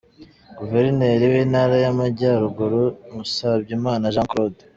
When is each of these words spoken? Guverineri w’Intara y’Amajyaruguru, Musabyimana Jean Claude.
Guverineri 0.57 1.23
w’Intara 1.33 1.75
y’Amajyaruguru, 1.83 2.81
Musabyimana 3.13 4.05
Jean 4.13 4.27
Claude. 4.31 4.61